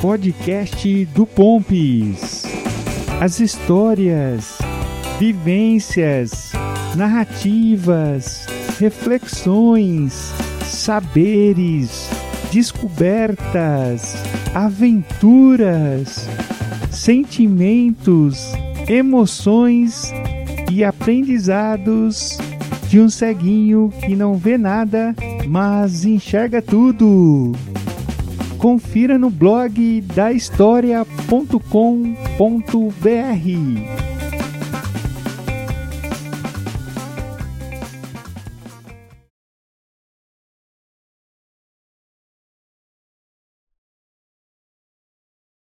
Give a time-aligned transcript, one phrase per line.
[0.00, 2.44] podcast do Pompis.
[3.20, 4.56] As histórias,
[5.18, 6.52] vivências,
[6.96, 8.46] narrativas,
[8.78, 10.32] reflexões,
[10.64, 12.08] saberes,
[12.50, 14.14] descobertas,
[14.54, 16.26] aventuras,
[16.90, 18.38] sentimentos,
[18.88, 20.10] emoções
[20.72, 22.38] e aprendizados
[22.88, 25.14] de um ceguinho que não vê nada,
[25.46, 27.52] mas enxerga tudo
[28.60, 32.20] confira no blog da história.com.br.